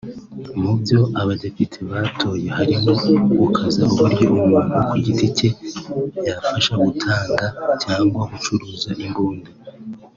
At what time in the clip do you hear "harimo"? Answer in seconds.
2.57-2.91